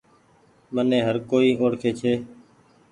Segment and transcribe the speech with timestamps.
[0.73, 2.13] مني هر ڪوئي اوڙکي ڇي۔